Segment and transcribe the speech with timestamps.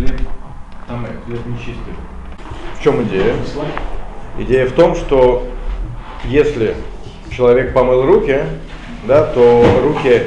[0.00, 0.20] хлеб
[0.88, 1.94] там хлеб нечистый.
[2.78, 3.34] В чем идея?
[4.38, 5.46] Идея в том, что
[6.24, 6.74] если
[7.30, 8.40] человек помыл руки,
[9.06, 10.22] да, то руки,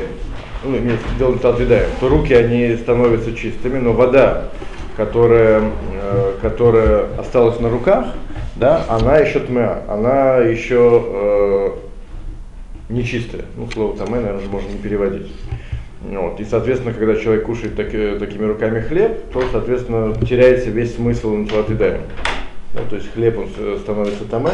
[0.63, 0.78] ну,
[1.17, 1.39] дело не
[1.99, 4.49] то руки они становятся чистыми, но вода,
[4.96, 5.64] которая,
[5.94, 8.08] э, которая осталась на руках,
[8.55, 11.70] да, она еще тмя, она еще э,
[12.90, 13.46] нечистая.
[13.58, 15.32] Ну, слово тамэ, наверное, можно не переводить.
[16.04, 16.39] Вот.
[16.39, 22.02] И, соответственно, когда человек кушает так, такими руками хлеб, то, соответственно, теряется весь смысл натилатыдаем.
[22.73, 24.52] Да, то есть хлеб он становится тамэ,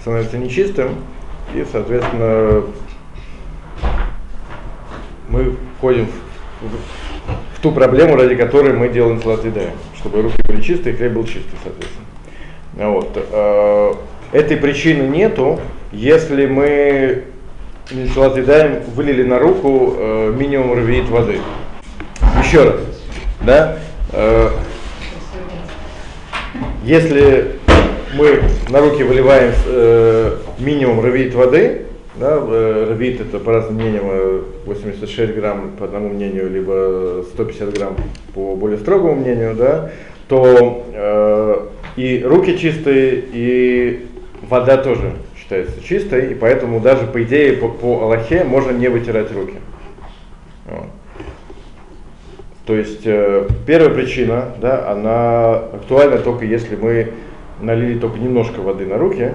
[0.00, 0.96] становится нечистым,
[1.54, 2.64] и, соответственно,
[5.28, 10.60] мы входим в, в, в ту проблему, ради которой мы делаем натилатыдаем, чтобы руки были
[10.60, 12.06] чистые, хлеб был чистый, соответственно.
[12.74, 13.10] Вот.
[13.14, 13.94] Э,
[14.32, 15.60] этой причины нету,
[15.92, 17.24] если мы
[17.90, 18.34] Митсалат
[18.94, 21.38] вылили на руку э, минимум равиит воды.
[22.42, 22.80] Еще раз,
[23.44, 23.76] да,
[24.10, 24.48] э,
[26.82, 27.56] если
[28.14, 31.82] мы на руки выливаем э, минимум равиит воды,
[32.14, 37.96] да, э, это по разным мнениям 86 э, грамм по одному мнению, либо 150 грамм
[38.32, 39.90] по более строгому мнению, да,
[40.28, 44.06] то э, и руки чистые, и
[44.48, 45.12] вода тоже
[45.54, 49.58] считается чистой, и поэтому даже по идее по, по Аллахе можно не вытирать руки.
[50.66, 50.86] Вот.
[52.66, 57.12] То есть э, первая причина, да, она актуальна только если мы
[57.60, 59.34] налили только немножко воды на руки.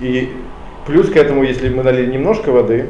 [0.00, 0.30] И
[0.86, 2.86] плюс к этому, если мы налили немножко воды,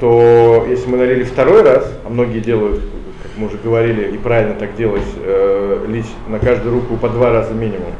[0.00, 2.80] то если мы налили второй раз, а многие делают,
[3.22, 7.32] как мы уже говорили, и правильно так делать, э, лить на каждую руку по два
[7.32, 7.92] раза минимум,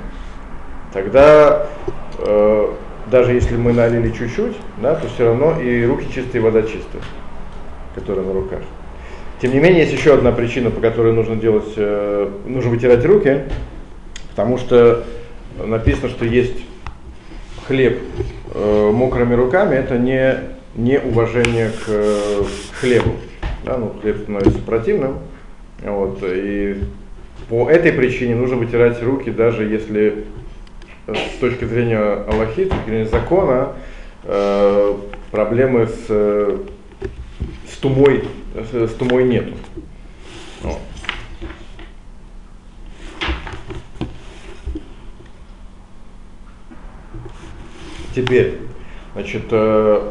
[0.93, 1.67] тогда
[2.19, 2.69] э,
[3.11, 7.03] даже если мы налили чуть-чуть, да, то все равно и руки чистые, и вода чистая,
[7.95, 8.61] которая на руках.
[9.41, 13.42] Тем не менее, есть еще одна причина, по которой нужно делать, э, нужно вытирать руки,
[14.31, 15.05] потому что
[15.65, 16.56] написано, что есть
[17.67, 18.00] хлеб
[18.55, 20.34] э, мокрыми руками, это не,
[20.75, 22.43] не уважение к э,
[22.81, 23.12] хлебу.
[23.65, 25.19] Да, ну, хлеб становится противным.
[25.83, 26.83] Вот, и
[27.49, 30.25] по этой причине нужно вытирать руки, даже если
[31.15, 33.73] с точки зрения Аллахи, с точки зрения закона,
[34.25, 34.95] э,
[35.31, 38.25] проблемы с, с, тумой,
[38.55, 39.55] с, с тумой нету.
[40.63, 40.79] Вот.
[48.15, 48.59] Теперь,
[49.15, 50.11] значит, э,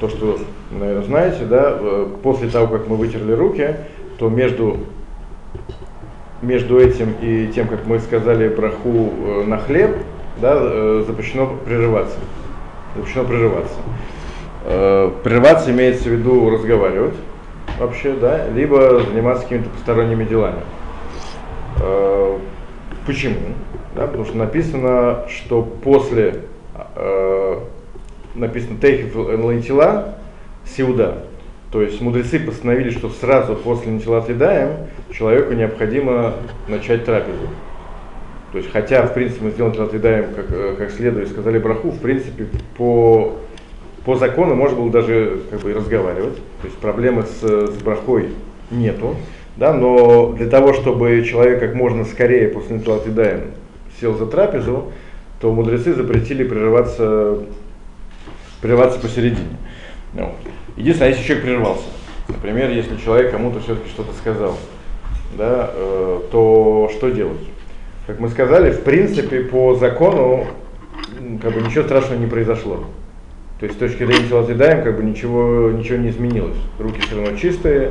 [0.00, 0.40] то, что,
[0.72, 3.76] наверное, знаете, да, э, после того, как мы вытерли руки,
[4.18, 4.78] то между
[6.42, 9.96] между этим и тем, как мы сказали браху э, на хлеб,
[10.40, 12.16] да, э, запрещено прерываться.
[12.96, 13.76] Запрещено прерываться.
[14.64, 17.14] Э, прерываться имеется в виду разговаривать
[17.78, 20.60] вообще, да, либо заниматься какими-то посторонними делами.
[23.06, 23.38] Почему?
[23.94, 26.42] Да, потому что написано, что после
[28.34, 30.16] написано тейхев лайтила
[30.66, 31.24] сиуда,
[31.70, 36.34] то есть мудрецы постановили, что сразу после начала едаем человеку необходимо
[36.68, 37.48] начать трапезу.
[38.50, 42.00] То есть, хотя, в принципе, мы сделали отъедаем как, э, как следует, сказали браху, в
[42.00, 43.36] принципе, по,
[44.04, 46.34] по закону можно было даже как бы и разговаривать.
[46.34, 48.30] То есть проблемы с, с брахой
[48.72, 49.14] нету.
[49.56, 53.42] Да, но для того, чтобы человек как можно скорее после начала отъедаем
[54.00, 54.92] сел за трапезу,
[55.40, 57.38] то мудрецы запретили прерываться,
[58.60, 59.56] прерываться посередине.
[60.14, 60.34] Вот.
[60.80, 61.84] Единственное, если человек прервался,
[62.28, 64.56] например, если человек кому-то все-таки что-то сказал,
[65.36, 67.42] да, э, то что делать?
[68.06, 70.46] Как мы сказали, в принципе, по закону
[71.42, 72.84] как бы ничего страшного не произошло.
[73.58, 76.56] То есть с точки зрения Шалатидаем как бы ничего, ничего не изменилось.
[76.78, 77.90] Руки все равно чистые,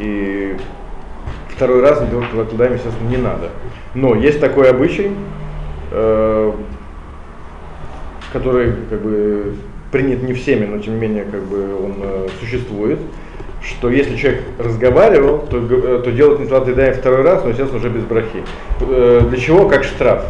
[0.00, 0.56] и
[1.50, 3.50] второй раз делать Шалатидаем, естественно, не надо.
[3.94, 5.10] Но есть такой обычай,
[5.90, 6.52] э,
[8.32, 9.54] который как бы
[9.92, 12.98] принят не всеми, но тем не менее как бы он э, существует,
[13.62, 17.90] что если человек разговаривал, то, э, то делать Нитват Едаем второй раз, но сейчас уже
[17.90, 18.42] без брахи.
[18.80, 19.68] Э, для чего?
[19.68, 20.24] Как штраф.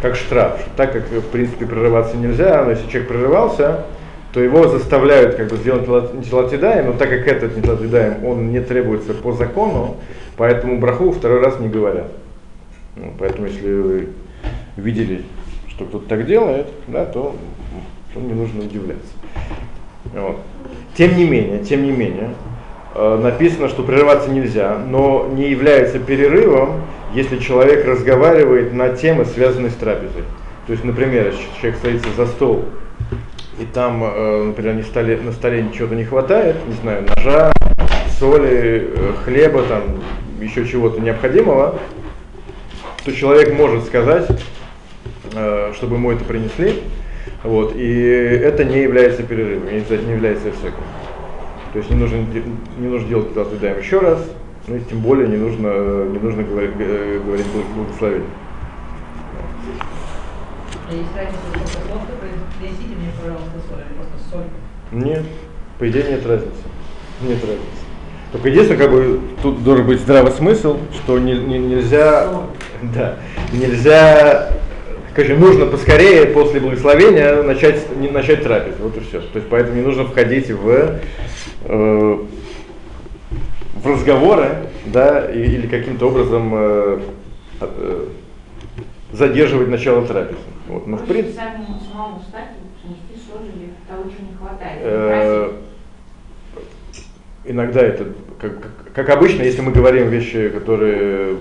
[0.00, 0.64] Как штраф.
[0.76, 3.84] Так как в принципе прерываться нельзя, но если человек прерывался,
[4.32, 8.50] то его заставляют как бы сделать Нитват Едаем, но так как этот Нитват Едаем, он
[8.50, 9.96] не требуется по закону,
[10.36, 12.10] поэтому браху второй раз не говорят.
[12.96, 14.08] Ну, поэтому если вы
[14.76, 15.22] видели,
[15.68, 17.36] что кто-то так делает, да, то
[18.12, 19.12] то не нужно удивляться.
[20.14, 20.38] Вот.
[20.96, 22.30] Тем не менее, тем не менее,
[22.94, 26.82] э, написано, что прерываться нельзя, но не является перерывом,
[27.14, 30.24] если человек разговаривает на темы, связанные с трапезой.
[30.66, 32.64] То есть, например, человек садится за стол,
[33.60, 37.52] и там, э, например, на столе, на столе ничего-то не хватает, не знаю, ножа,
[38.18, 39.82] соли, э, хлеба, там,
[40.40, 41.78] еще чего-то необходимого,
[43.04, 44.28] то человек может сказать,
[45.74, 46.82] чтобы ему это принесли,
[47.42, 48.02] вот, и
[48.42, 50.84] это не является перерывом, не является всяким.
[51.72, 52.16] То есть не нужно,
[52.78, 54.20] не нужно делать Талатыдаем еще раз,
[54.66, 58.28] ну и тем более не нужно, не нужно говорить, говорить благословение.
[60.88, 62.02] А есть разница, сколько слов
[62.58, 64.44] принесите мне, пожалуйста, соль или просто соль?
[64.92, 65.24] Нет,
[65.78, 66.62] по идее нет разницы.
[67.22, 67.80] Нет разницы.
[68.32, 72.28] Только единственное, как бы тут должен быть здравый смысл, что не, не, нельзя,
[72.94, 73.16] да,
[73.52, 74.52] нельзя,
[75.14, 79.20] короче, нужно поскорее после благословения начать, не, начать трапезу, вот и все.
[79.20, 81.00] То есть поэтому не нужно входить в,
[81.64, 82.18] э,
[83.74, 87.00] в разговоры, да, или каким-то образом э,
[87.60, 88.06] э,
[89.12, 90.40] задерживать начало трапезы.
[90.68, 91.34] Вот, но в принципе.
[94.82, 95.52] Э,
[97.44, 98.06] иногда это,
[98.40, 98.52] как,
[98.94, 101.36] как обычно, если мы говорим вещи, которые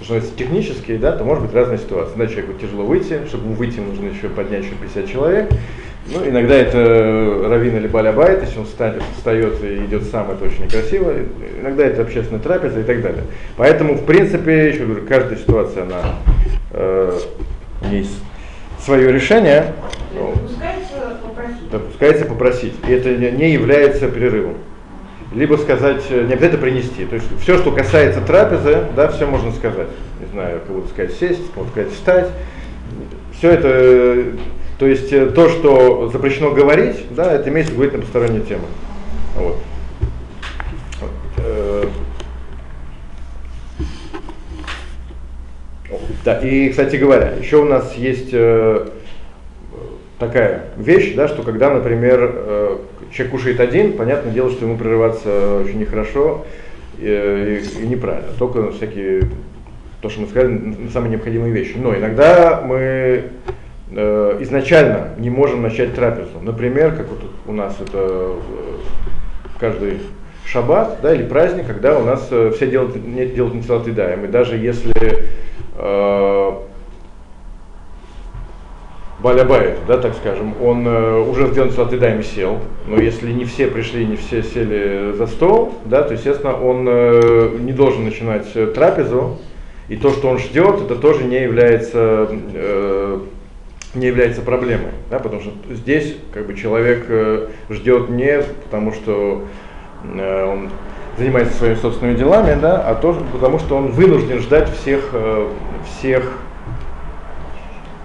[0.00, 2.16] э, что технические, да, то может быть разная ситуация.
[2.16, 5.50] Иногда человеку тяжело выйти, чтобы ему выйти, нужно еще поднять еще 50 человек.
[6.10, 10.64] Ну, иногда это раввин или балябайт, если он встанет, встает и идет сам, это очень
[10.64, 11.12] некрасиво.
[11.60, 13.24] Иногда это общественная трапеза и так далее.
[13.56, 16.00] Поэтому, в принципе, еще говорю, каждая ситуация, она
[16.70, 17.18] э,
[17.90, 18.18] есть
[18.80, 19.74] свое решение.
[20.14, 21.70] Допускается попросить.
[21.70, 22.74] Допускается попросить.
[22.88, 24.54] И это не является перерывом.
[25.34, 27.04] Либо сказать, э, не обязательно принести.
[27.04, 29.88] То есть все, что касается трапезы, да, все можно сказать.
[30.20, 32.28] Не знаю, кому-то сказать сесть, кому-то сказать встать.
[33.36, 34.38] Все это,
[34.78, 38.64] то есть э, то, что запрещено говорить, да, это имеется говорить на посторонние темы.
[39.36, 39.56] Вот.
[41.38, 41.84] Э,
[46.24, 48.86] Да, и, кстати говоря, еще у нас есть э,
[50.18, 52.76] такая вещь, да, что когда, например, э,
[53.10, 56.44] человек кушает один, понятное дело, что ему прерываться очень нехорошо
[56.98, 58.30] и, и, и неправильно.
[58.38, 59.22] Только всякие,
[60.00, 61.76] то, что мы сказали, самые необходимые вещи.
[61.76, 63.24] Но иногда мы
[63.90, 66.40] э, изначально не можем начать трапезу.
[66.42, 68.36] Например, как вот у нас это э,
[69.58, 69.98] каждый
[70.44, 74.24] шаббат, да, или праздник, когда у нас э, все делают, нет, делают не едаем.
[74.24, 74.92] И даже если
[75.76, 76.52] э,
[79.20, 84.06] Балябайт, да, так скажем, он э, уже сделан Салатыдаем сел, но если не все пришли,
[84.06, 89.38] не все сели за стол, да, то, естественно, он э, не должен начинать трапезу,
[89.88, 93.20] и то, что он ждет, это тоже не является, э,
[93.94, 99.46] не является проблемой, да, потому что здесь как бы человек э, ждет не потому, что
[100.04, 100.70] э, он
[101.16, 105.48] занимается своими собственными делами, да, а тоже потому, что он вынужден ждать всех, э,
[105.86, 106.38] всех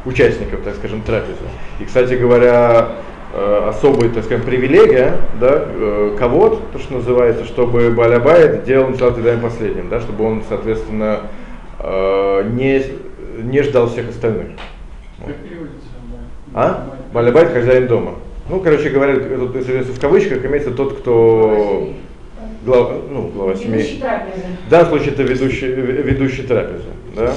[0.05, 1.38] участников, так скажем, трапезы.
[1.79, 2.89] И, кстати говоря,
[3.33, 9.17] э, особая, так скажем, привилегия, да, э, кого то, что называется, чтобы Балябайт делал Мишалат
[9.17, 11.21] Идаем последним, да, чтобы он, соответственно,
[11.83, 12.81] не,
[13.44, 14.51] не ждал всех остальных.
[15.19, 15.35] Вот.
[16.53, 16.95] А?
[17.13, 18.15] Балябайт хозяин дома.
[18.50, 21.94] Ну, короче говоря, тут в кавычках имеется тот, кто
[22.65, 24.01] глава, ну, глава семьи.
[24.67, 26.89] В данном случае это ведущий, ведущий трапезы.
[27.15, 27.33] Да?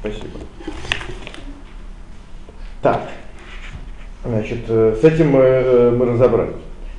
[0.00, 0.43] Спасибо.
[2.84, 3.00] Так,
[4.26, 6.52] значит, э, с этим мы, э, мы разобрались.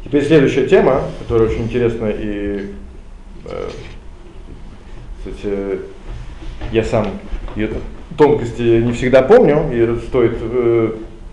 [0.04, 2.72] Теперь следующая тема, которая очень интересна и,
[3.46, 3.68] э,
[5.20, 5.80] кстати,
[6.72, 7.10] я сам
[7.56, 7.70] ее
[8.18, 10.40] тонкости не всегда помню, и стоит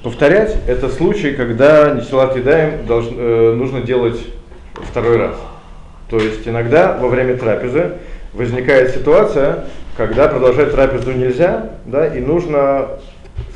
[0.02, 2.86] повторять, это случай, когда Несилат Едаем
[3.56, 4.20] нужно делать
[4.74, 5.36] второй раз.
[6.10, 7.92] То есть иногда во время трапезы
[8.34, 9.64] возникает ситуация,
[9.96, 12.98] когда продолжать трапезу нельзя, да, и нужно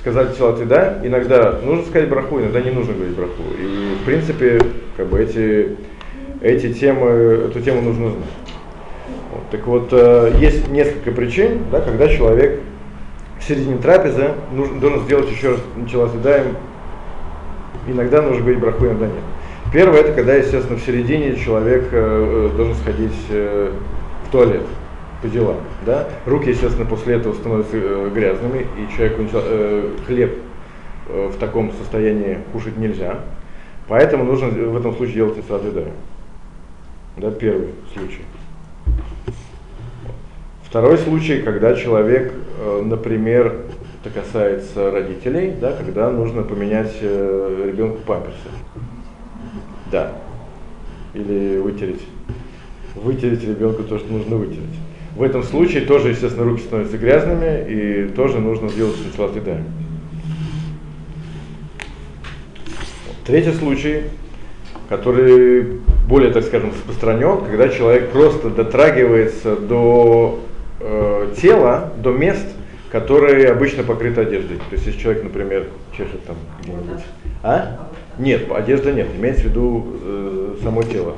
[0.07, 3.43] сказать тела да, иногда нужно сказать браху, иногда не нужно говорить браху.
[3.59, 4.61] И в принципе,
[4.97, 5.77] как бы эти,
[6.41, 7.09] эти темы,
[7.49, 8.25] эту тему нужно знать.
[9.33, 12.61] Вот, так вот, э, есть несколько причин, да, когда человек
[13.41, 16.41] в середине трапезы нужно, должен сделать еще раз начала да,
[17.89, 19.15] иногда нужно говорить браху, иногда нет.
[19.73, 24.63] Первое, это когда, естественно, в середине человек э, э, должен сходить в туалет
[25.23, 25.57] по делам.
[25.85, 26.09] Да?
[26.27, 30.39] Руки, естественно, после этого становятся э, грязными, и человеку э, хлеб
[31.09, 33.21] э, в таком состоянии кушать нельзя.
[33.89, 35.63] Поэтому нужно в этом случае делать исад
[37.17, 38.23] Да, первый случай.
[40.65, 43.63] Второй случай, когда человек, э, например,
[44.05, 48.37] это касается родителей, да, когда нужно поменять э, ребенку памперсы.
[49.91, 50.13] Да.
[51.15, 52.03] Или вытереть.
[52.95, 54.77] Вытереть ребенку то, что нужно вытереть.
[55.17, 59.65] В этом случае тоже, естественно, руки становятся грязными, и тоже нужно сделать сначала едаем.
[63.25, 64.03] Третий случай,
[64.91, 70.41] который более, так скажем, распространен, когда человек просто дотрагивается до
[70.81, 72.47] э, тела, до мест,
[72.91, 74.59] которые обычно покрыты одеждой.
[74.59, 77.03] То есть, если человек, например, чешет там где-нибудь.
[77.43, 77.89] А?
[78.19, 81.15] Нет, одежда нет, имеется в виду э, само тело.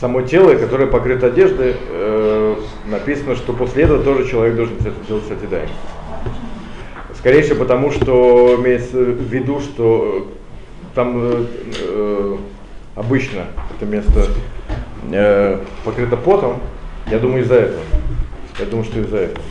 [0.00, 4.76] Само тело, которое покрыто одеждой, э, написано, что после этого тоже человек должен
[5.08, 5.68] делать сатидай.
[7.16, 10.28] Скорее всего, потому что имеется в виду, что
[10.94, 11.46] там э,
[11.80, 12.36] э,
[12.96, 14.26] обычно это место
[15.10, 16.60] э, покрыто потом,
[17.10, 17.82] я думаю, из-за этого.
[18.58, 19.44] Я думаю, что из-за этого.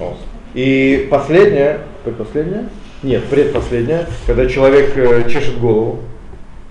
[0.00, 0.16] О.
[0.54, 2.68] И последнее, предпоследнее?
[3.02, 6.00] Нет, предпоследнее, когда человек э, чешет голову,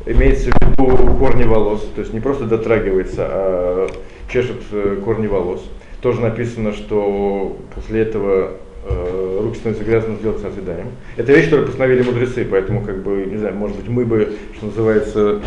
[0.05, 3.87] имеется в виду корни волос, то есть не просто дотрагивается, а
[4.31, 5.63] чешет э, корни волос.
[6.01, 8.53] Тоже написано, что после этого
[8.85, 10.87] э, руки становятся грязными, сделать созидаем.
[11.17, 14.65] Это вещь, которую постановили мудрецы, поэтому, как бы, не знаю, может быть, мы бы, что
[14.67, 15.41] называется,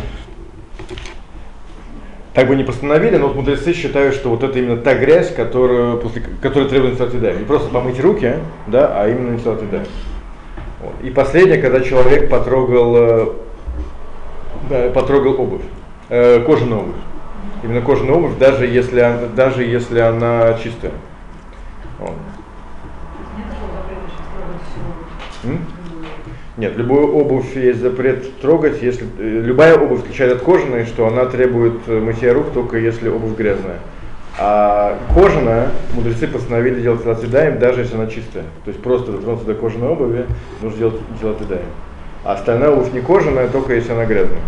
[2.35, 5.99] так бы не постановили, но вот мудрецы считают, что вот это именно та грязь, которую,
[5.99, 7.39] после, которая требует Нисалатидаем.
[7.39, 8.35] Не просто помыть руки,
[8.69, 9.87] да, а именно Нисалатидаем.
[10.81, 10.95] Вот.
[11.03, 13.27] И последнее, когда человек потрогал, э,
[14.69, 15.63] да, потрогал обувь,
[16.09, 16.95] э, кожаную обувь.
[17.63, 20.93] Именно кожаную обувь, даже если, даже если она чистая.
[21.99, 22.15] Вот.
[26.57, 31.25] Нет любую обувь есть запрет трогать, если э, любая обувь, включая от кожаной, что она
[31.27, 33.79] требует э, мытья рук только если обувь грязная.
[34.39, 38.45] А кожаная, мудрецы постановили делать телатидаем, даже если она чистая.
[38.65, 40.27] То есть просто дотронуться до кожаной обуви,
[40.63, 41.67] нужно делать телатидаем.
[42.25, 44.41] А остальная обувь не кожаная, только если она грязная.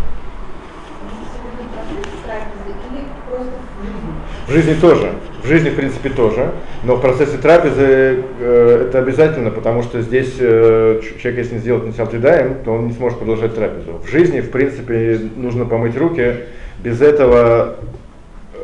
[4.47, 4.75] В жизни?
[4.75, 5.12] Тоже.
[5.42, 6.52] В жизни, в принципе, тоже.
[6.85, 11.87] Но в процессе трапезы э, это обязательно, потому что здесь э, человек, если не сделает
[11.87, 14.00] нисалтидаем, то он не сможет продолжать трапезу.
[14.04, 16.37] В жизни, в принципе, нужно помыть руки.
[16.78, 17.76] Без этого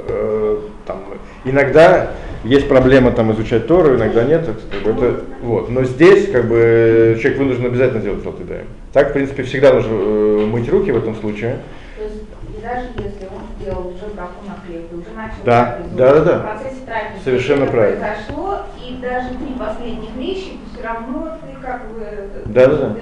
[0.08, 1.04] э, там,
[1.44, 2.12] иногда
[2.44, 4.42] есть проблема там изучать Тору, иногда нет.
[4.42, 5.70] это как бы, это, вот.
[5.70, 8.66] Но здесь как бы человек вынужден обязательно сделать нисалтидаем.
[8.92, 11.58] Так, в принципе, всегда нужно э, мыть руки в этом случае.
[11.96, 12.16] То есть,
[12.56, 16.20] и даже если он сделал уже браху на хлеб, и уже начал Да, да, да,
[16.20, 16.38] да.
[16.38, 18.00] в процессе трапезы Совершенно правильно.
[18.04, 22.04] произошло, и даже три последних вещи, все равно ты как бы
[22.46, 22.96] Да, да, да.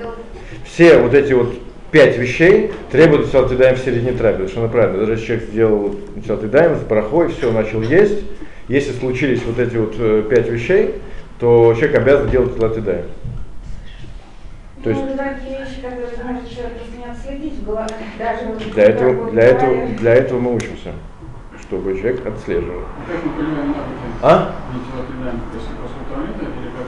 [0.64, 1.54] все вот эти вот
[1.90, 4.99] пять вещей требуют Салтидаем в середине трапезы, что правильно.
[4.99, 5.94] Даже если человек сделал
[6.26, 8.23] Салтидаем с барахой, все, начал есть,
[8.71, 11.03] если случились вот эти вот э, пять вещей,
[11.41, 13.07] то человек обязан делать Салтидаем.
[14.85, 15.41] То есть ну, даже
[18.73, 20.93] для этого, для этого, для этого мы учимся,
[21.61, 22.83] чтобы человек отслеживал.
[24.23, 24.55] А?
[24.81, 24.93] Как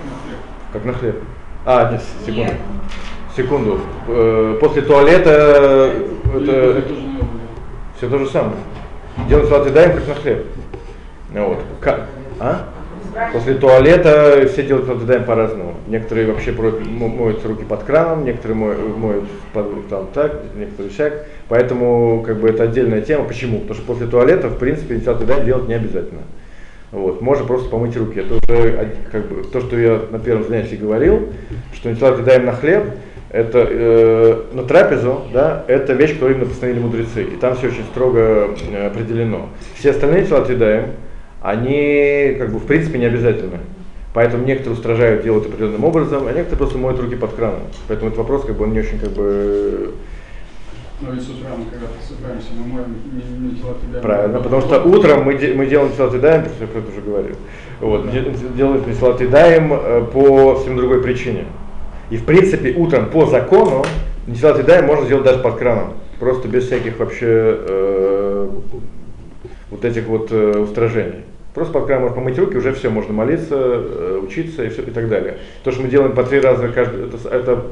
[0.05, 0.37] на хлеб?
[0.73, 1.23] Как на хлеб.
[1.67, 2.41] А, нет, секунду.
[2.41, 2.57] Нет.
[3.37, 3.81] Секунду.
[4.07, 5.93] Э, После туалета
[6.37, 6.85] Или это,
[7.97, 8.57] все то же самое.
[9.29, 10.47] Делать Салтидаем как на хлеб.
[11.35, 11.59] Вот.
[11.81, 12.07] Ка-
[12.41, 12.69] А?
[13.33, 15.75] После туалета все делают салтидаем по-разному.
[15.87, 21.27] Некоторые вообще моют руки под краном, некоторые мо- моют под- там так, некоторые всяк.
[21.49, 23.25] Поэтому как бы это отдельная тема.
[23.25, 23.59] Почему?
[23.59, 26.23] Потому что после туалета, в принципе, салтидаем делать не обязательно.
[26.91, 27.21] Вот.
[27.21, 28.21] Можно просто помыть руки.
[28.21, 31.29] Это уже как бы то, что я на первом занятии говорил,
[31.75, 32.85] что не даем на хлеб,
[33.31, 37.25] это э, на трапезу, да, это вещь, которую именно постановили мудрецы.
[37.25, 39.49] И там все очень строго э, определено.
[39.75, 40.45] Все остальные тела
[41.43, 43.59] они как бы в принципе не обязательны.
[44.15, 47.63] Поэтому некоторые устражают, делают определенным образом, а некоторые просто моют руки под краном.
[47.89, 49.95] Поэтому этот вопрос как бы он не очень как бы
[51.01, 54.03] Но ведь с утра мы когда просыпаемся, мы моем не, не телопредаем.
[54.03, 57.01] Правильно, потому что утром мы, де- мы делаем Даем, потому что я про это уже
[57.01, 57.37] говорил.
[57.81, 61.47] Вот, де- делаем Даем э, по совсем другой причине.
[62.11, 63.83] И в принципе утром по закону
[64.27, 65.95] Даем можно сделать даже под краном.
[66.21, 68.49] Просто без всяких вообще э,
[69.71, 71.25] вот этих вот э, устражений.
[71.55, 74.91] Просто под краном можно помыть руки, уже все, можно молиться, э, учиться и, все, и
[74.91, 75.37] так далее.
[75.65, 77.63] То, что мы делаем по три раза каждый, это, это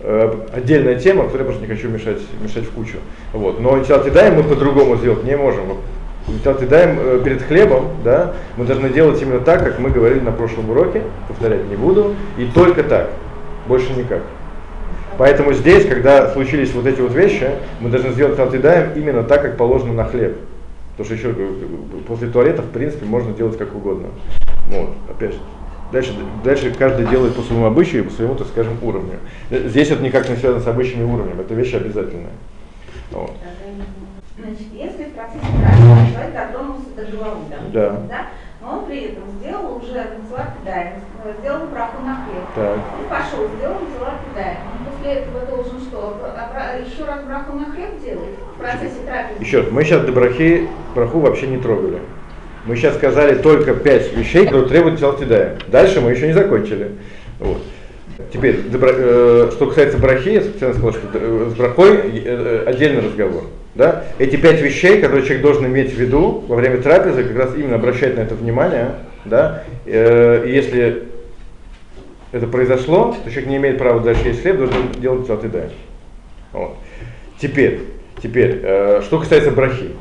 [0.00, 2.98] э, отдельная тема, которую я просто не хочу мешать, мешать в кучу.
[3.32, 3.60] Вот.
[3.60, 3.76] Но
[4.10, 5.78] даем мы по-другому сделать не можем.
[6.66, 10.70] даем э, перед хлебом, да, мы должны делать именно так, как мы говорили на прошлом
[10.70, 13.10] уроке, повторять не буду, и только так,
[13.66, 14.22] больше никак.
[15.16, 19.56] Поэтому здесь, когда случились вот эти вот вещи, мы должны сделать даем именно так, как
[19.56, 20.36] положено на хлеб.
[20.98, 21.34] Потому что еще
[22.08, 24.08] после туалета, в принципе, можно делать как угодно.
[24.66, 25.38] Вот, опять же.
[25.92, 26.12] Дальше,
[26.42, 29.20] дальше каждый делает по своему обычаю и по своему, так скажем, уровню.
[29.48, 32.32] Здесь это никак не связано с обычными уровнями, это вещь обязательная.
[33.12, 33.30] Вот.
[34.36, 35.46] Значит, если в процессе
[36.12, 38.26] человек дотронулся до головы, допустим, Да.
[38.60, 40.92] но он при этом сделал уже танцевать педаль,
[41.40, 44.56] сделал браху на хлеб, он пошел, сделал танцевать педаль,
[44.98, 46.18] после этого должен что?
[46.84, 49.42] Еще раз браху на хлеб делать в процессе трапезы?
[49.42, 51.98] Еще раз, мы сейчас до брахи браху вообще не трогали.
[52.66, 55.58] Мы сейчас сказали только пять вещей, которые требуют Тилатидаем.
[55.68, 56.92] Дальше мы еще не закончили.
[57.38, 57.62] Вот.
[58.32, 63.44] Теперь, э, что касается брахи, я специально сказал, что э, с брахой э, отдельный разговор.
[63.74, 64.04] Да?
[64.18, 67.76] Эти пять вещей, которые человек должен иметь в виду во время трапезы, как раз именно
[67.76, 68.96] обращать на это внимание.
[69.24, 69.62] Да?
[69.86, 69.92] И
[70.46, 71.04] если
[72.32, 75.70] это произошло, то человек не имеет права дальше есть должен делать Тилатидаем.
[76.52, 76.76] Вот.
[77.40, 77.80] Теперь,
[78.22, 79.92] теперь, э, что касается брахи.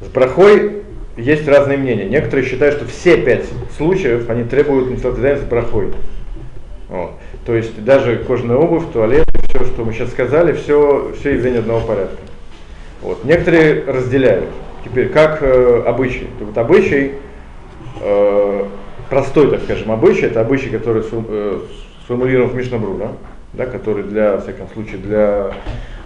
[0.00, 0.82] С брахой
[1.16, 2.04] есть разные мнения.
[2.04, 3.44] Некоторые считают, что все пять
[3.76, 5.88] случаев, они требуют несоответствия с брахой.
[6.88, 7.12] Вот.
[7.46, 11.86] То есть даже кожаная обувь, туалет, все, что мы сейчас сказали, все, все явление одного
[11.86, 12.18] порядка.
[13.00, 13.24] Вот.
[13.24, 14.48] Некоторые разделяют.
[14.84, 16.26] Теперь, как э, обычай.
[16.38, 17.12] То вот обычай,
[18.00, 18.66] э,
[19.12, 21.58] простой, так скажем, обычай, это обычай, который э,
[22.02, 23.08] сформулирован в Мишнабру, да?
[23.52, 25.50] Да, который для, во всяком случае, для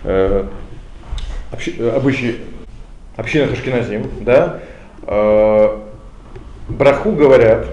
[0.02, 0.44] э,
[1.52, 2.38] общи- э, обычай
[3.16, 4.58] общины Хашкиназим, да,
[5.06, 5.78] э,
[6.68, 7.68] браху говорят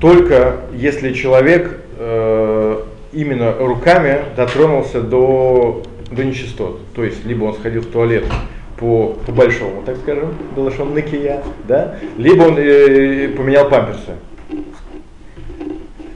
[0.00, 2.80] только если человек э,
[3.12, 6.78] именно руками дотронулся до, до нечистот.
[6.94, 8.24] То есть, либо он сходил в туалет
[8.76, 14.12] по, по большому, так скажем, балашон накия, да, либо он э, поменял памперсы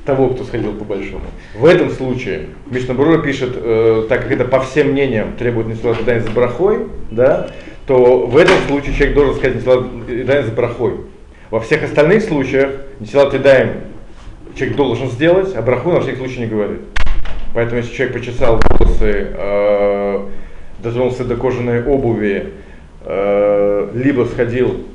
[0.05, 1.23] того, кто сходил по большому.
[1.55, 6.31] В этом случае Мишнабура пишет, э, так как это по всем мнениям требует несладание за
[6.31, 7.49] брахой, да,
[7.87, 10.95] то в этом случае человек должен сказать несладание за брахой.
[11.51, 13.83] Во всех остальных случаях несладание
[14.55, 16.81] человек должен сделать, а браху на всякий случай не говорит.
[17.55, 20.27] Поэтому если человек почесал волосы, э,
[20.83, 22.55] дотронулся до кожаной обуви,
[23.05, 24.87] э, либо сходил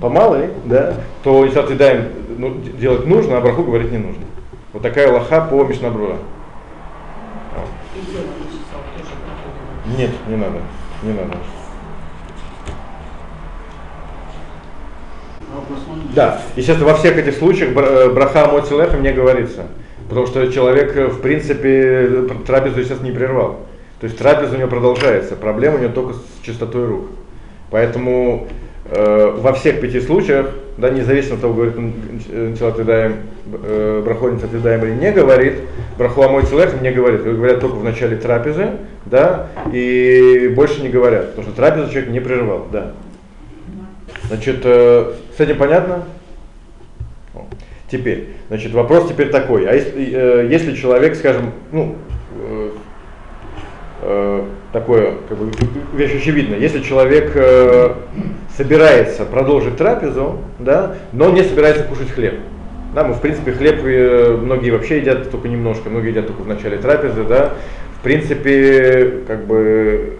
[0.00, 2.04] по малой, да, то если отъедаем,
[2.38, 4.22] ну, делать нужно, а браху говорить не нужно.
[4.78, 6.18] Вот такая лоха по Мишнабрура.
[7.96, 9.98] И.
[9.98, 10.58] Нет, не надо,
[11.02, 11.36] не надо.
[16.14, 19.66] Да, естественно, во всех этих случаях э, браха Моцилеха не говорится.
[20.08, 23.56] Потому что человек, э, в принципе, пр- трапезу сейчас не прервал.
[23.98, 25.34] То есть трапеза у него продолжается.
[25.34, 27.06] Проблема у него только с чистотой рук.
[27.72, 28.48] Поэтому э,
[28.90, 31.92] во всех пяти случаях, да, независимо от того, говорит он
[32.52, 33.16] Нцилатыдаем,
[33.64, 35.54] э, браху Нцилатыдаем или не говорит,
[35.98, 37.22] браху Амой Целех не говорит.
[37.24, 38.70] Говорят только в начале трапезы,
[39.04, 41.30] да, и больше не говорят.
[41.30, 42.92] Потому что трапезу человек не прервал, да.
[44.28, 46.04] Значит, э, с этим понятно?
[47.90, 49.66] Теперь, значит, вопрос теперь такой.
[49.68, 51.96] А если, э, если человек, скажем, ну,
[52.40, 52.70] э,
[54.02, 55.50] э, такое, как бы,
[55.94, 57.94] вещь очевидная, если человек э,
[58.56, 62.34] собирается продолжить трапезу, да, но не собирается кушать хлеб,
[62.94, 66.48] да, мы, в принципе, хлеб э, многие вообще едят только немножко, многие едят только в
[66.48, 67.54] начале трапезы, да,
[67.98, 70.18] в принципе, как бы,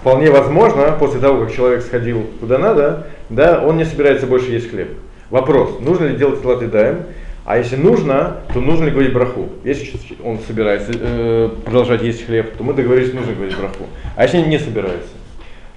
[0.00, 4.70] вполне возможно, после того, как человек сходил куда надо, да, он не собирается больше есть
[4.70, 4.88] хлеб.
[5.30, 7.04] Вопрос, нужно ли делать салат даем,
[7.44, 9.48] а если нужно, то нужно ли говорить браху?
[9.64, 13.86] Если он собирается э, продолжать есть хлеб, то мы договорились, нужно говорить браху.
[14.16, 15.08] А если не собирается,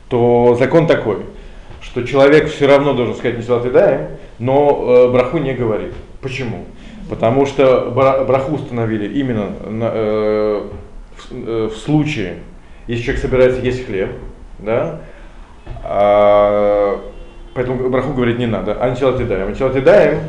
[0.09, 1.17] то закон такой,
[1.81, 5.93] что человек все равно должен сказать не салат даем, но э, браху не говорит.
[6.21, 6.65] Почему?
[7.09, 10.67] Потому что бра- браху установили именно на, э,
[11.15, 12.39] в, э, в случае,
[12.87, 14.11] если человек собирается есть хлеб,
[14.59, 15.01] да,
[15.83, 17.01] а,
[17.53, 19.49] поэтому браху говорить не надо, а начало даем.
[19.49, 20.19] Начало даем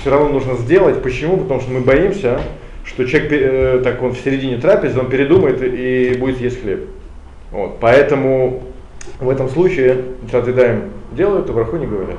[0.00, 1.02] все равно нужно сделать.
[1.02, 1.36] Почему?
[1.38, 2.40] Потому что мы боимся,
[2.84, 6.88] что человек, э, так он в середине трапезы, он передумает и будет есть хлеб.
[7.50, 8.62] Вот, поэтому
[9.20, 12.16] в этом случае даем делают, а браху не говорят.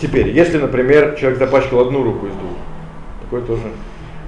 [0.00, 2.52] Теперь, если, например, человек запачкал одну руку из двух,
[3.22, 3.62] такое тоже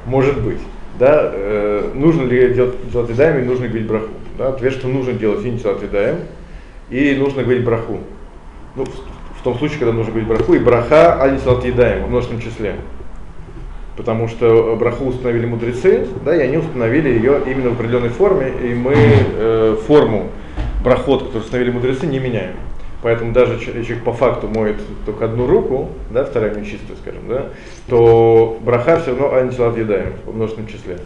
[0.07, 0.59] может быть.
[0.99, 4.09] Да, э, нужно ли делать золотыдаем и нужно ли говорить браху?
[4.37, 6.21] Да, ответ, что нужно делать и золотыдаем,
[6.91, 8.01] и нужно говорить браху.
[8.77, 12.43] Ну, в, том случае, когда нужно говорить браху, и браха, а не золотыдаем в множественном
[12.43, 12.77] числе.
[13.97, 18.75] Потому что браху установили мудрецы, да, и они установили ее именно в определенной форме, и
[18.75, 20.31] мы э, форму
[20.83, 22.55] брахот, которую установили мудрецы, не меняем.
[23.03, 27.49] Поэтому даже человек по факту моет только одну руку, да, вторая нечистая, скажем, да,
[27.89, 30.99] то браха все равно антилат едаем в множественном числе.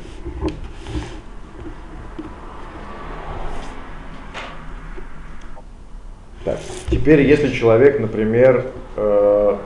[6.45, 6.59] Так,
[7.05, 8.65] теперь если человек, например,
[8.97, 9.57] э,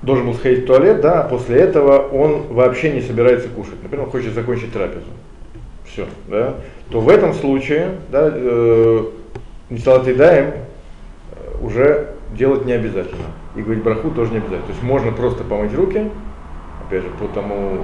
[0.00, 3.82] должен был сходить в туалет, да, а после этого он вообще не собирается кушать.
[3.82, 5.04] Например, он хочет закончить трапезу.
[5.84, 6.54] Все, да,
[6.90, 9.04] то в этом случае, да, э,
[9.68, 13.26] несалатый даем э, уже делать не обязательно.
[13.56, 14.66] И говорить браху тоже не обязательно.
[14.68, 16.10] То есть можно просто помыть руки,
[16.86, 17.82] опять же, по тому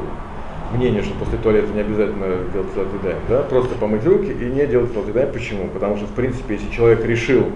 [0.75, 4.93] мнению, что после туалета не обязательно делать салатидаем, да, просто помыть руки и не делать
[4.93, 5.33] салатидаем.
[5.33, 5.69] Почему?
[5.69, 7.47] Потому что, в принципе, если человек решил,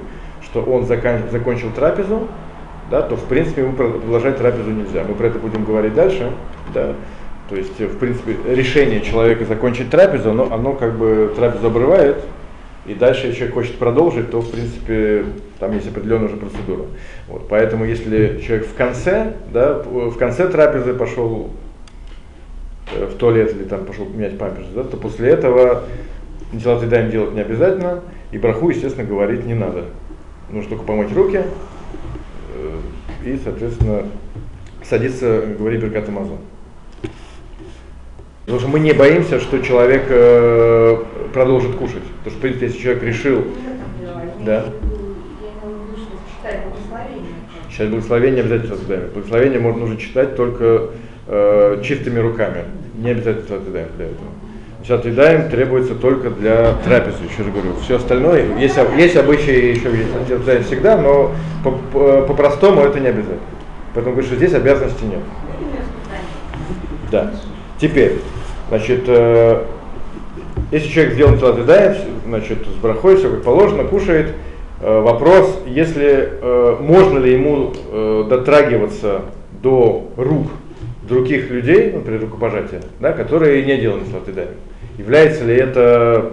[0.42, 2.28] что он закончил трапезу,
[2.90, 5.04] да, то в принципе ему продолжать трапезу нельзя.
[5.06, 6.32] Мы про это будем говорить дальше.
[6.72, 6.94] Да.
[7.48, 12.22] То есть, в принципе, решение человека закончить трапезу, оно, оно как бы трапезу обрывает,
[12.86, 15.24] и дальше если человек хочет продолжить, то в принципе
[15.58, 16.84] там есть определенная уже процедура.
[17.26, 21.50] Вот, поэтому если человек в конце, да, в конце трапезы пошел
[22.92, 25.84] в туалет или там пошел менять памперсы, да, то после этого
[26.52, 29.86] Нитилат едаем делать не обязательно, и браху, естественно, говорить не надо.
[30.50, 31.42] Нужно только помыть руки
[32.54, 32.78] э,
[33.24, 34.04] и, соответственно,
[34.82, 36.38] садиться, говорить Беркат Амазон.
[38.42, 42.02] Потому что мы не боимся, что человек э, продолжит кушать.
[42.24, 43.44] Потому что, в принципе, если человек решил...
[44.40, 44.64] Да.
[47.70, 49.10] Читать благословение обязательно создаем.
[49.12, 50.90] Благословение можно нужно читать только
[51.28, 52.64] э, чистыми руками.
[52.96, 54.28] Не обязательно создаем для этого.
[54.82, 57.74] Сейчас едаем требуется только для трапезы, еще раз говорю.
[57.82, 63.40] Все остальное, есть, есть обычаи еще есть всегда, но по-простому по, по это не обязательно.
[63.94, 65.20] Поэтому говорю, что здесь обязанности нет.
[67.10, 67.32] Да.
[67.80, 68.18] Теперь,
[68.68, 69.64] значит, э,
[70.70, 74.34] если человек сделал салат едаем, значит, с брахой, все как положено, кушает,
[74.80, 79.22] э, вопрос, если э, можно ли ему э, дотрагиваться
[79.62, 80.48] до рук
[81.08, 84.54] других людей, например, рукопожатия, да, которые не делали салат едаем.
[84.98, 86.32] Является ли это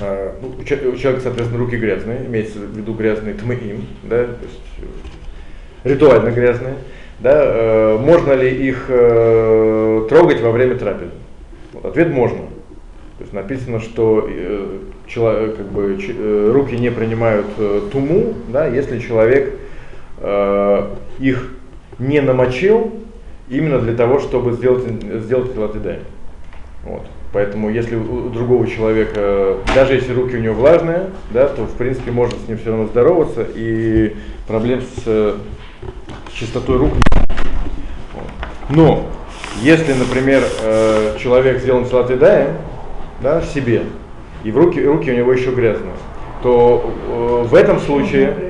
[0.00, 4.60] э, ну, у человека, соответственно, руки грязные, имеется в виду грязные тмаим, да, то есть
[5.84, 6.74] э, ритуально грязные,
[7.20, 11.12] да, э, можно ли их э, трогать во время трапезы?
[11.72, 12.38] Вот, ответ можно.
[13.18, 18.34] То есть написано, что э, человек, как бы, ч, э, руки не принимают э, туму,
[18.48, 19.54] да, если человек
[20.18, 21.50] э, их
[21.98, 22.92] не намочил
[23.50, 24.84] именно для того, чтобы сделать,
[25.22, 26.02] сделать филатидаем.
[26.84, 27.02] Вот.
[27.32, 32.10] Поэтому если у другого человека, даже если руки у него влажные, да, то в принципе
[32.10, 36.92] можно с ним все равно здороваться и проблем с, с чистотой рук
[38.70, 39.06] Но
[39.60, 42.56] если, например, э, человек сделан салат едаем,
[43.20, 43.82] да, себе,
[44.44, 45.94] и в руки, руки у него еще грязные,
[46.42, 48.47] то э, в этом случае, э, э,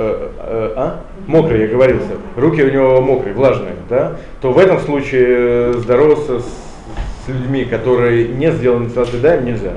[0.00, 1.00] а?
[1.26, 7.28] Мокрые, я говорился, руки у него мокрые, влажные, да, то в этом случае здороваться с
[7.28, 9.74] людьми, которые не сделаны салат нельзя.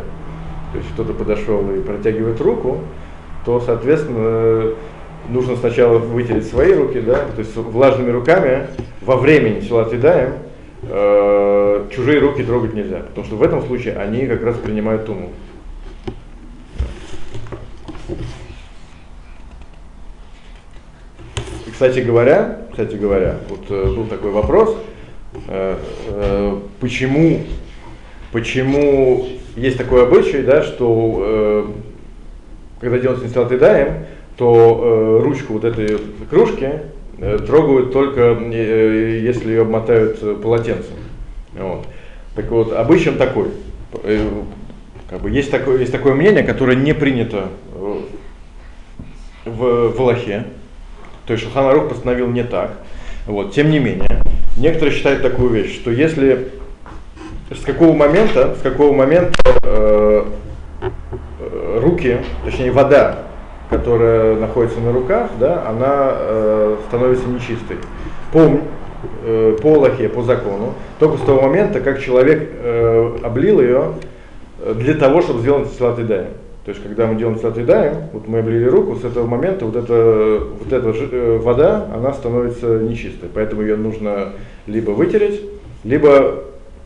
[0.71, 2.79] То есть кто-то подошел и протягивает руку,
[3.45, 4.73] то, соответственно,
[5.29, 8.67] нужно сначала вытереть свои руки, да, то есть влажными руками
[9.01, 10.33] во время салат едаем
[10.83, 15.29] э, чужие руки трогать нельзя, потому что в этом случае они как раз принимают туму.
[21.81, 24.77] Кстати говоря, кстати говоря, вот э, был такой вопрос,
[25.47, 25.77] Э,
[26.09, 27.39] э, почему,
[28.31, 31.73] почему есть такой обычай, да, что
[32.79, 34.05] когда делается инсталлат едаем,
[34.37, 35.97] то ручку вот этой
[36.29, 36.69] кружки
[37.47, 40.95] трогают только если ее обмотают полотенцем.
[41.57, 41.87] Вот.
[42.35, 43.47] Так вот, обычай такой.
[45.09, 47.47] Как бы есть, такое, есть такое мнение, которое не принято
[49.45, 50.45] в, в Аллахе.
[51.25, 52.71] То есть Шуханарух постановил не так.
[53.25, 53.53] Вот.
[53.53, 54.21] Тем не менее,
[54.57, 56.49] Некоторые считают такую вещь, что если
[57.49, 60.23] с какого момента, с какого момента э,
[60.81, 63.19] э, руки, точнее вода,
[63.69, 67.77] которая находится на руках, да, она э, становится нечистой.
[68.33, 68.59] По,
[69.23, 73.93] э, по Аллахе, по закону, только с того момента, как человек э, облил ее
[74.75, 76.31] для того, чтобы сделать салат едаем.
[76.65, 79.75] То есть, когда мы делаем салат едаем, вот мы облили руку, с этого момента вот
[79.75, 83.29] эта, вот эта э, вода, она становится нечистой.
[83.33, 84.33] Поэтому ее нужно
[84.67, 85.41] либо вытереть,
[85.83, 86.43] либо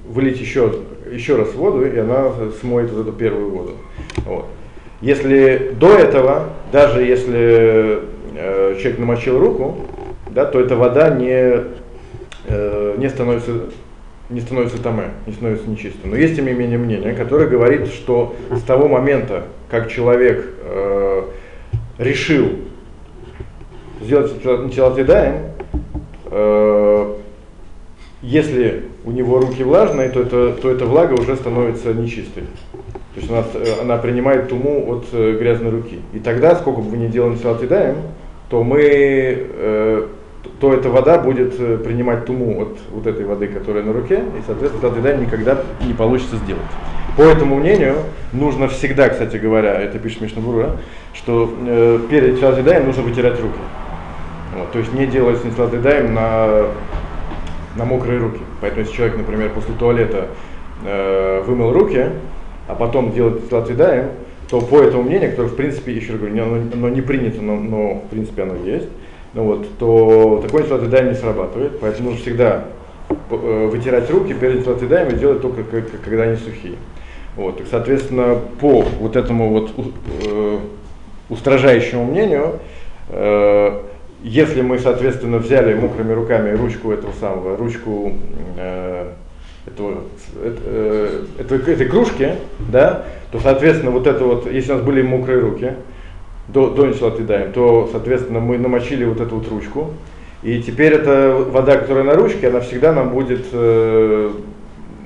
[0.07, 0.71] вылить еще,
[1.11, 3.71] еще раз воду, и она смоет вот эту первую воду.
[4.25, 4.45] Вот.
[5.01, 7.99] Если до этого, даже если
[8.35, 9.75] э, человек намочил руку,
[10.29, 11.63] да, то эта вода не,
[12.47, 13.51] э, не становится
[14.29, 16.09] не становится таме, не становится нечистой.
[16.09, 21.23] Но есть тем не менее мнение, которое говорит, что с того момента, как человек э,
[21.97, 22.49] решил
[24.01, 25.51] сделать телотедаем,
[26.25, 27.15] э,
[28.21, 32.43] если у него руки влажные, то, это, то эта влага уже становится нечистой.
[33.13, 33.43] То есть она,
[33.81, 35.99] она принимает туму от э, грязной руки.
[36.13, 37.97] И тогда, сколько бы вы ни делали телотедаем,
[38.49, 40.07] то мы э,
[40.59, 44.41] то эта вода будет э, принимать туму от вот этой воды, которая на руке, и,
[44.45, 46.63] соответственно, тогда никогда не получится сделать.
[47.17, 47.95] По этому мнению,
[48.33, 50.77] нужно всегда, кстати говоря, это пишет Мишнабура,
[51.13, 53.59] что э, перед Шалзидаем нужно вытирать руки.
[54.57, 56.67] Вот, то есть не делается нитилатидаем на,
[57.75, 58.39] на мокрые руки.
[58.61, 60.27] Поэтому если человек, например, после туалета
[60.85, 62.05] э, вымыл руки,
[62.67, 64.09] а потом делает нитилатидаем,
[64.49, 67.55] то по этому мнению, которое в принципе, еще раз говорю, оно, оно не принято, но,
[67.55, 68.87] но в принципе оно есть,
[69.35, 72.63] ну вот, то такой нитилатидаем не срабатывает, поэтому нужно всегда
[73.09, 75.63] э, вытирать руки перед нитилатидаем и делать только
[76.03, 76.77] когда они сухие.
[77.35, 79.71] Вот, и, соответственно, по вот этому вот
[80.25, 80.59] э,
[81.29, 82.59] устражающему мнению,
[83.09, 83.81] э,
[84.23, 88.13] если мы, соответственно, взяли мокрыми руками ручку этого самого, ручку
[88.57, 89.11] э,
[89.67, 90.03] этого,
[90.35, 95.41] э, этой, этой кружки, да, то, соответственно, вот это вот, если у нас были мокрые
[95.41, 95.73] руки,
[96.47, 96.91] до, до
[97.23, 99.91] даем, то, соответственно, мы намочили вот эту вот ручку,
[100.43, 104.31] и теперь эта вода, которая на ручке, она всегда нам будет э,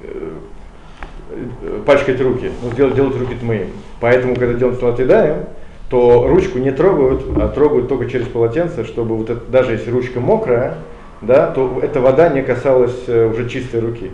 [0.04, 3.68] э, пачкать руки, ну, делать, делать руки моим.
[4.02, 5.46] Поэтому, когда делаем даем,
[5.90, 10.20] то ручку не трогают, а трогают только через полотенце, чтобы вот это, даже если ручка
[10.20, 10.76] мокрая,
[11.22, 14.12] да, то эта вода не касалась э, уже чистой руки.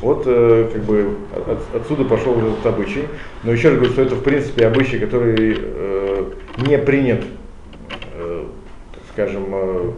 [0.00, 3.04] Вот э, как бы от, отсюда пошел этот обычай.
[3.42, 6.24] Но еще раз говорю, что это в принципе обычай, который э,
[6.66, 7.24] не принят,
[8.14, 8.44] э,
[9.12, 9.92] скажем, э,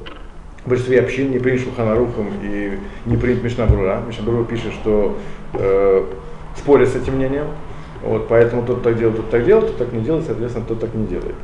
[0.64, 4.02] в большинстве общин, не принят Шуханарухом и не принят Мишнабрура.
[4.06, 5.16] Мишнабрура пишет, что
[5.54, 6.04] э,
[6.56, 7.46] спорит с этим мнением.
[8.02, 10.94] Вот, поэтому тот так делает, тот так делает, тот так не делает, соответственно, тот так
[10.94, 11.34] не делает.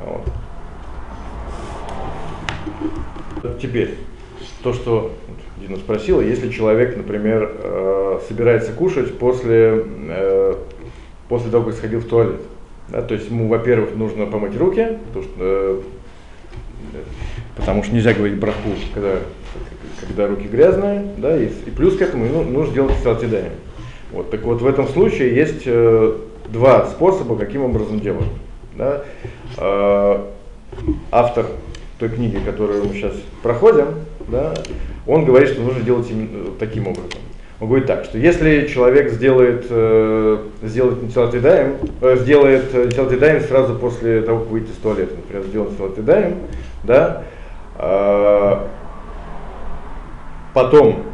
[0.00, 0.24] Вот.
[3.60, 3.96] Теперь,
[4.62, 5.12] то, что
[5.58, 10.54] Дина спросила, если человек, например, э, собирается кушать после, э,
[11.28, 12.40] после того, как сходил в туалет.
[12.88, 15.82] Да, то есть ему, во-первых, нужно помыть руки, потому что, э,
[17.56, 19.20] потому что нельзя говорить браху, когда,
[20.00, 23.50] когда руки грязные, да, и, и плюс к этому ну, нужно делать салтидами.
[24.12, 26.16] Вот, так вот в этом случае есть э,
[26.48, 28.28] два способа, каким образом делать.
[28.76, 29.04] Да.
[29.56, 30.20] Э,
[31.10, 31.46] автор
[31.98, 33.86] той книги, которую мы сейчас проходим,
[34.28, 34.54] да,
[35.06, 36.08] он говорит, что нужно делать
[36.58, 37.20] таким образом.
[37.60, 43.76] Он говорит так, что если человек сделает, э, сделает нитилатидаем, э, сделает э, нитилатидаем сразу
[43.76, 46.38] после того, как выйти из туалета, например, сделает нитилатидаем,
[46.82, 47.22] да,
[47.78, 48.58] э,
[50.52, 51.04] потом,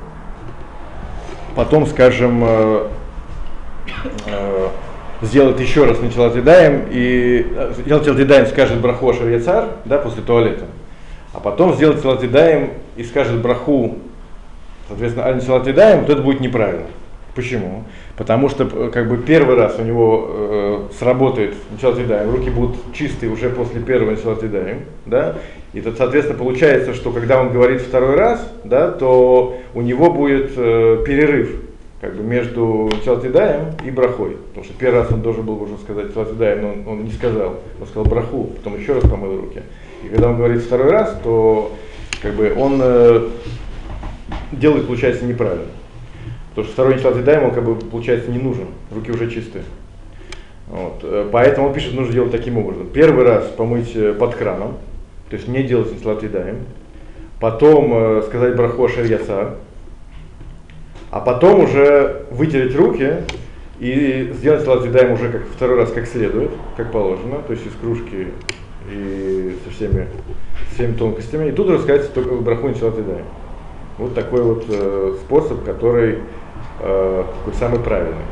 [1.55, 2.87] потом, скажем, э,
[4.27, 4.69] э,
[5.21, 10.65] сделает еще раз нитилатидаем и э, нитилатидаем скажет брахошер яцар, да, после туалета,
[11.35, 13.99] а потом сделать салатидаем и скажет браху,
[14.91, 16.87] соответственно, аль салатидаем, вот это будет неправильно.
[17.35, 17.85] Почему?
[18.17, 23.33] Потому что э, как бы первый раз у него э, сработает салатидаем, руки будут чистые
[23.33, 25.37] уже после первого салатидаем, да,
[25.73, 30.53] и это, соответственно, получается, что когда он говорит второй раз, да, то у него будет
[30.57, 31.63] э, перерыв
[32.01, 34.37] как бы между Цалтидаем и Брахой.
[34.49, 37.61] Потому что первый раз он должен был уже сказать Цалтидаем, но он, он не сказал.
[37.81, 39.63] Он сказал Браху, потом еще раз помыл руки.
[40.03, 41.73] И когда он говорит второй раз, то
[42.23, 43.29] как бы он э,
[44.53, 45.67] делает, получается, неправильно.
[46.51, 49.65] Потому что второй нечелатый дайм, он как бы, получается, не нужен, руки уже чистые.
[50.69, 51.01] Вот.
[51.03, 52.89] Э, поэтому он пишет, нужно делать таким образом.
[52.89, 54.77] Первый раз помыть э, под краном,
[55.29, 56.59] то есть не делать нечелатый дайм.
[57.41, 59.57] Потом э, сказать браху яса,
[61.11, 63.15] а потом уже вытереть руки
[63.81, 67.73] и сделать салат дайм уже как второй раз как следует, как положено, то есть из
[67.81, 68.29] кружки
[68.93, 70.07] и со всеми,
[70.73, 71.49] всеми тонкостями.
[71.49, 73.23] И тут рассказать только браху Нишалат Дай.
[74.01, 76.21] Вот такой вот э, способ, который
[76.81, 77.25] э,
[77.59, 78.25] самый правильный.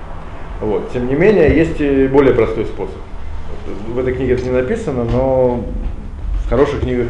[0.62, 0.90] Вот.
[0.92, 2.96] Тем не менее, есть и более простой способ.
[3.88, 5.62] В этой книге это не написано, но
[6.44, 7.08] в хороших книгах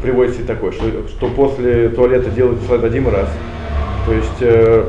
[0.00, 3.28] приводится и такой, что, что после туалета делать слайд один раз.
[4.06, 4.84] То есть э,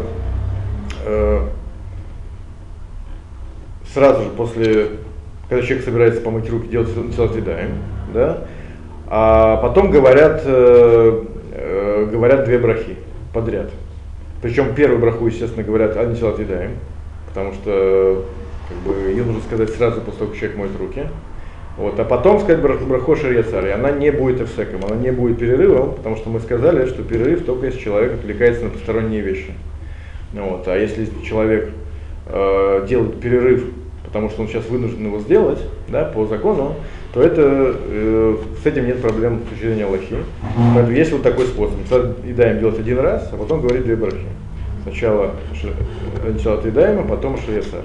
[1.06, 1.48] э,
[3.92, 4.92] сразу же после
[5.52, 7.72] когда человек собирается помыть руки, делать целотвидаем,
[8.14, 8.46] да,
[9.08, 11.24] а потом говорят, э,
[12.06, 12.98] говорят две брахи
[13.34, 13.70] подряд.
[14.42, 16.72] Причем первую браху, естественно, говорят антилатидаем,
[17.28, 18.26] потому что
[18.68, 21.04] как бы, ее нужно сказать сразу после того, как человек моет руки.
[21.78, 25.96] Вот, а потом сказать браху шарьяцар, и она не будет эфсеком, она не будет перерывом,
[25.96, 29.54] потому что мы сказали, что перерыв только если человек отвлекается на посторонние вещи.
[30.34, 31.70] Вот, а если человек
[32.28, 33.64] э, делает перерыв
[34.12, 36.76] потому что он сейчас вынужден его сделать, да, по закону,
[37.14, 40.16] то это, э, с этим нет проблем с точки зрения Аллахи.
[40.74, 41.78] Поэтому есть вот такой способ.
[42.26, 44.28] Едаем делать один раз, а потом говорить две брахи.
[44.84, 45.36] Сначала,
[46.24, 47.84] сначала отъедаем, а потом шаясар.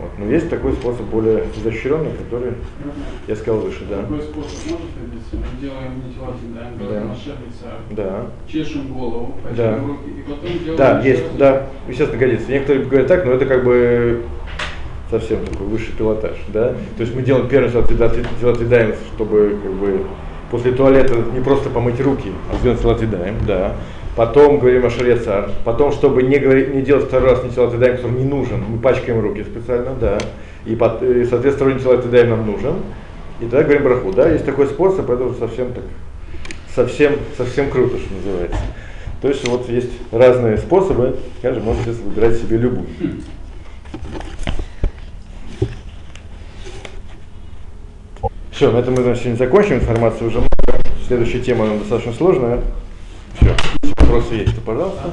[0.00, 0.10] Вот.
[0.16, 2.52] Но есть такой способ более изощренный, который
[3.26, 4.02] я сказал выше, да.
[4.02, 5.36] Такой способ может родиться?
[5.36, 6.54] Мы делаем нитилатин,
[7.90, 8.26] да, да.
[8.46, 9.78] чешем голову, да.
[9.78, 10.76] руки, и потом делаем...
[10.76, 12.50] Да, есть, да, естественно, годится.
[12.50, 14.22] Некоторые говорят так, но это как бы
[15.10, 16.74] совсем такой высший пилотаж, да.
[16.96, 20.00] То есть мы делаем первый раз отъедаем, чтобы как бы
[20.50, 23.74] После туалета не просто помыть руки, а сделать салатидаем, да.
[24.16, 25.50] Потом говорим о шариацар.
[25.64, 29.20] Потом, чтобы не, говорить, не делать второй раз не салатидаем, который не нужен, мы пачкаем
[29.20, 30.18] руки специально, да.
[30.64, 32.76] И, под, и соответственно, второй салатидаем нам нужен.
[33.40, 34.30] И тогда говорим браху, да.
[34.30, 35.84] Есть такой способ, это уже совсем так,
[36.74, 38.60] совсем, совсем круто, что называется.
[39.20, 42.86] То есть вот есть разные способы, скажем, можете выбирать себе любую.
[48.58, 49.76] Все, на этом мы, значит, сегодня закончим.
[49.76, 50.82] Информации уже много.
[51.06, 52.60] Следующая тема она достаточно сложная.
[53.40, 53.54] Все.
[53.98, 55.12] Вопросы есть, то пожалуйста.